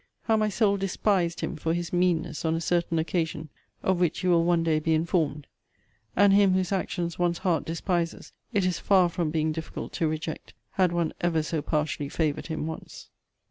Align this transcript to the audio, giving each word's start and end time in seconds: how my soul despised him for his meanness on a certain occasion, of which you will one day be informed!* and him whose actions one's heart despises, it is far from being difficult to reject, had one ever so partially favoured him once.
how 0.23 0.35
my 0.35 0.49
soul 0.49 0.77
despised 0.77 1.41
him 1.41 1.55
for 1.55 1.75
his 1.75 1.93
meanness 1.93 2.43
on 2.43 2.55
a 2.55 2.59
certain 2.59 2.97
occasion, 2.97 3.49
of 3.83 3.99
which 3.99 4.23
you 4.23 4.31
will 4.31 4.43
one 4.43 4.63
day 4.63 4.79
be 4.79 4.95
informed!* 4.95 5.45
and 6.15 6.33
him 6.33 6.53
whose 6.53 6.71
actions 6.71 7.19
one's 7.19 7.37
heart 7.37 7.65
despises, 7.65 8.31
it 8.51 8.65
is 8.65 8.79
far 8.79 9.09
from 9.09 9.29
being 9.29 9.51
difficult 9.51 9.93
to 9.93 10.07
reject, 10.07 10.55
had 10.71 10.91
one 10.91 11.13
ever 11.21 11.43
so 11.43 11.61
partially 11.61 12.09
favoured 12.09 12.47
him 12.47 12.65
once. 12.65 13.09